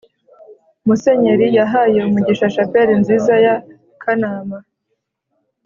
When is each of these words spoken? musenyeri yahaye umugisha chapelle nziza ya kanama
musenyeri 0.87 1.47
yahaye 1.57 1.99
umugisha 2.03 2.45
chapelle 2.55 2.93
nziza 3.01 3.33
ya 3.45 3.55
kanama 4.01 4.57